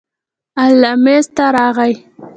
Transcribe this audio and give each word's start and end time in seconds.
ال 0.65 0.81
میز 1.03 1.25
ته 1.35 1.45
راغی. 1.55 1.93